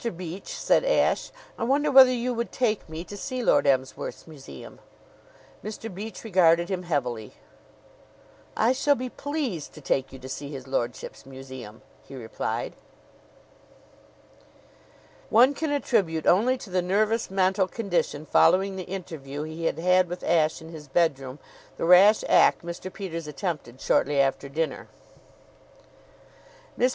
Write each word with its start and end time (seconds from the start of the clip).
Beach," 0.17 0.57
said 0.59 0.83
Ashe, 0.83 1.29
"I 1.59 1.63
wonder 1.63 1.91
whether 1.91 2.09
you 2.11 2.33
would 2.33 2.51
take 2.51 2.89
me 2.89 3.03
to 3.03 3.15
see 3.15 3.43
Lord 3.43 3.67
Emsworth's 3.67 4.25
museum?" 4.25 4.79
Mr. 5.63 5.93
Beach 5.93 6.23
regarded 6.23 6.69
him 6.69 6.81
heavily. 6.81 7.33
"I 8.57 8.71
shall 8.73 8.95
be 8.95 9.09
pleased 9.09 9.73
to 9.73 9.79
take 9.81 10.11
you 10.11 10.17
to 10.17 10.27
see 10.27 10.49
his 10.49 10.65
lordship's 10.67 11.23
museum," 11.27 11.83
he 12.03 12.15
replied. 12.15 12.73
One 15.29 15.53
can 15.53 15.69
attribute 15.71 16.25
only 16.25 16.57
to 16.57 16.71
the 16.71 16.81
nervous 16.81 17.29
mental 17.29 17.67
condition 17.67 18.25
following 18.25 18.77
the 18.77 18.85
interview 18.89 19.43
he 19.43 19.65
had 19.65 19.77
had 19.77 20.07
with 20.09 20.23
Ashe 20.23 20.63
in 20.63 20.69
his 20.69 20.87
bedroom 20.87 21.37
the 21.77 21.85
rash 21.85 22.23
act 22.27 22.65
Mr. 22.65 22.91
Peters 22.91 23.27
attempted 23.27 23.79
shortly 23.79 24.19
after 24.19 24.49
dinner. 24.49 24.87
Mr. 26.75 26.89